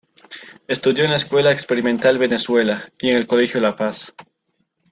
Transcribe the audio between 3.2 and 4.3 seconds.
Colegio La Paz.